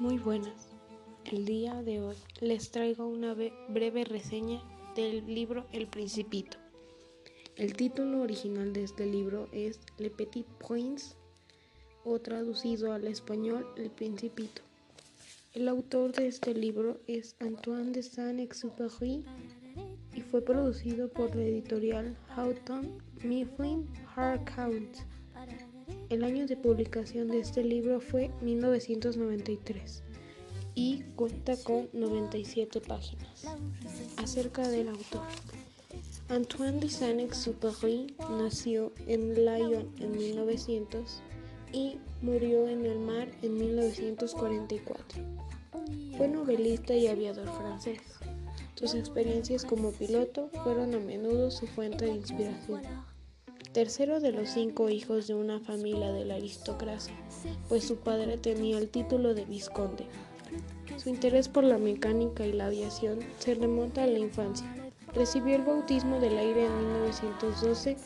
[0.00, 0.70] Muy buenas.
[1.24, 3.32] El día de hoy les traigo una
[3.68, 4.60] breve reseña
[4.96, 6.58] del libro El Principito.
[7.54, 11.14] El título original de este libro es Le Petit Prince
[12.04, 14.62] o traducido al español El Principito.
[15.52, 19.24] El autor de este libro es Antoine de Saint-Exupéry
[20.12, 25.13] y fue producido por la editorial Houghton Mifflin Harcourt.
[26.14, 30.04] El año de publicación de este libro fue 1993
[30.76, 33.44] y cuenta con 97 páginas.
[34.18, 35.22] Acerca del autor.
[36.28, 41.20] Antoine de Saint-Exupéry nació en Lyon en 1900
[41.72, 45.20] y murió en el mar en 1944.
[46.16, 47.98] Fue novelista y aviador francés.
[48.76, 52.82] Sus experiencias como piloto fueron a menudo su fuente de inspiración
[53.74, 57.12] tercero de los cinco hijos de una familia de la aristocracia,
[57.68, 60.06] pues su padre tenía el título de vizconde.
[60.96, 64.64] Su interés por la mecánica y la aviación se remonta a la infancia.
[65.12, 67.96] Recibió el bautismo del aire en 1912.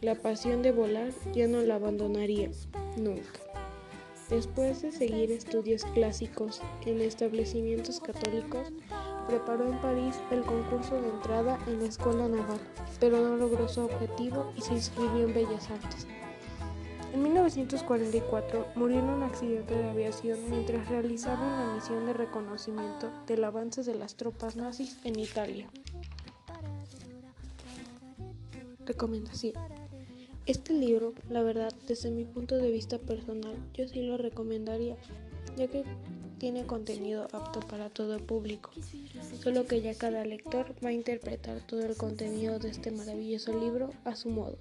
[0.00, 2.50] La pasión de volar ya no la abandonaría
[2.96, 3.40] nunca.
[4.28, 8.72] Después de seguir estudios clásicos en establecimientos católicos,
[9.26, 12.60] preparó en París el concurso de entrada en la escuela naval,
[13.00, 16.06] pero no logró su objetivo y se inscribió en Bellas Artes.
[17.12, 23.44] En 1944 murió en un accidente de aviación mientras realizaba una misión de reconocimiento del
[23.44, 25.68] avance de las tropas nazis en Italia.
[28.86, 29.54] Recomendación.
[30.46, 34.96] Este libro, la verdad, desde mi punto de vista personal, yo sí lo recomendaría,
[35.56, 35.84] ya que
[36.42, 38.72] tiene contenido apto para todo el público,
[39.44, 43.90] solo que ya cada lector va a interpretar todo el contenido de este maravilloso libro
[44.04, 44.58] a su modo.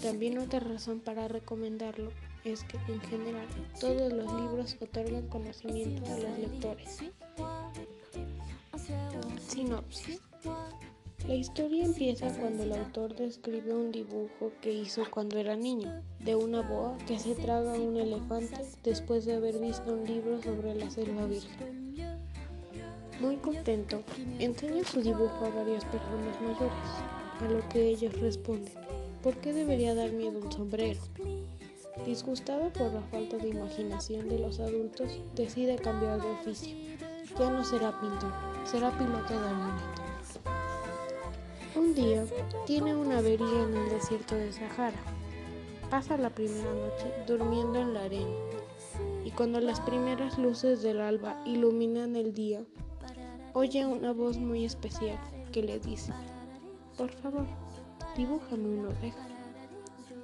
[0.00, 2.12] También otra razón para recomendarlo
[2.44, 3.48] es que en general
[3.80, 6.98] todos los libros otorgan conocimiento a los lectores.
[9.48, 10.20] Sinopsis.
[11.32, 16.36] La historia empieza cuando el autor describe un dibujo que hizo cuando era niño, de
[16.36, 18.54] una boa que se traga a un elefante
[18.84, 21.96] después de haber visto un libro sobre la selva virgen.
[23.18, 24.02] Muy contento,
[24.40, 26.90] enseña su dibujo a varias personas mayores,
[27.40, 28.74] a lo que ellos responden,
[29.22, 31.00] ¿por qué debería dar miedo un sombrero?
[32.04, 36.76] Disgustado por la falta de imaginación de los adultos, decide cambiar de oficio.
[37.38, 38.32] Ya no será pintor,
[38.66, 40.01] será piloto de avioneta.
[41.92, 42.24] Un día
[42.64, 44.96] tiene una avería en el desierto de Sahara.
[45.90, 48.34] Pasa la primera noche durmiendo en la arena
[49.26, 52.64] y cuando las primeras luces del alba iluminan el día,
[53.52, 55.18] oye una voz muy especial
[55.52, 56.14] que le dice,
[56.96, 57.44] por favor,
[58.16, 59.28] dibújame una oveja.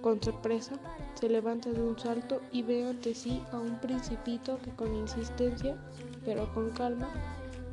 [0.00, 0.78] Con sorpresa,
[1.20, 5.76] se levanta de un salto y ve ante sí a un principito que con insistencia,
[6.24, 7.10] pero con calma,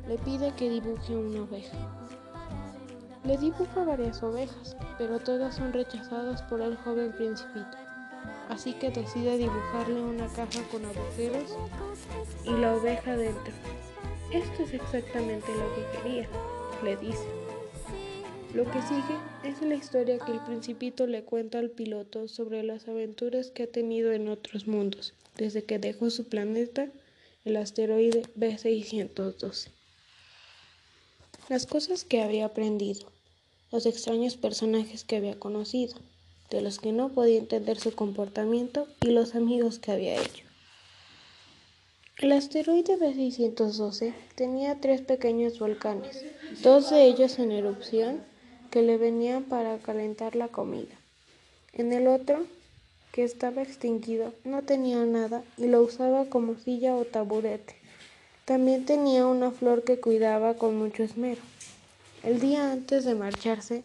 [0.06, 1.78] le pide que dibuje una oveja.
[3.26, 7.76] Le dibuja varias ovejas, pero todas son rechazadas por el joven principito.
[8.48, 11.56] Así que decide dibujarle una caja con agujeros
[12.44, 13.52] y la oveja dentro.
[14.32, 16.28] Esto es exactamente lo que quería,
[16.84, 17.26] le dice.
[18.54, 22.86] Lo que sigue es la historia que el principito le cuenta al piloto sobre las
[22.86, 26.88] aventuras que ha tenido en otros mundos, desde que dejó su planeta,
[27.44, 29.68] el asteroide B612.
[31.48, 33.06] Las cosas que había aprendido,
[33.72, 35.96] los extraños personajes que había conocido,
[36.50, 40.44] de los que no podía entender su comportamiento y los amigos que había hecho.
[42.18, 46.24] El asteroide B612 tenía tres pequeños volcanes,
[46.62, 48.22] dos de ellos en erupción
[48.70, 50.94] que le venían para calentar la comida.
[51.74, 52.46] En el otro,
[53.12, 57.76] que estaba extinguido, no tenía nada y lo usaba como silla o taburete.
[58.46, 61.42] También tenía una flor que cuidaba con mucho esmero.
[62.26, 63.84] El día antes de marcharse,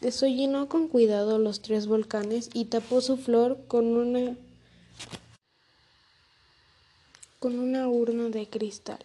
[0.00, 4.36] desollinó con cuidado los tres volcanes y tapó su flor con una
[7.40, 9.04] con una urna de cristal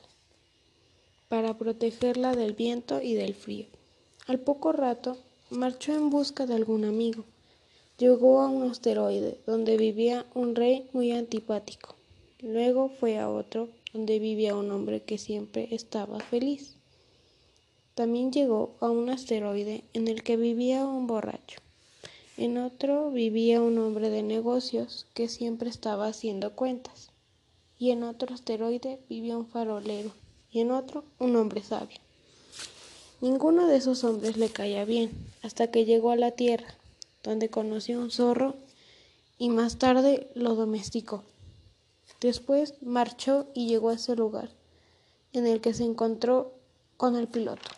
[1.29, 3.65] para protegerla del viento y del frío.
[4.27, 5.17] Al poco rato
[5.49, 7.23] marchó en busca de algún amigo.
[7.97, 11.95] Llegó a un asteroide donde vivía un rey muy antipático.
[12.39, 16.75] Luego fue a otro donde vivía un hombre que siempre estaba feliz.
[17.95, 21.59] También llegó a un asteroide en el que vivía un borracho.
[22.35, 27.09] En otro vivía un hombre de negocios que siempre estaba haciendo cuentas.
[27.79, 30.11] Y en otro asteroide vivía un farolero.
[30.51, 31.97] Y en otro un hombre sabio.
[33.21, 35.09] Ninguno de esos hombres le caía bien
[35.41, 36.75] hasta que llegó a la Tierra,
[37.23, 38.55] donde conoció un zorro
[39.37, 41.23] y más tarde lo domesticó.
[42.19, 44.49] Después marchó y llegó a ese lugar,
[45.31, 46.53] en el que se encontró
[46.97, 47.69] con el piloto.